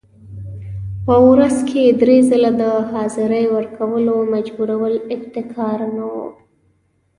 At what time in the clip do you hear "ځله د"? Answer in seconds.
2.29-2.63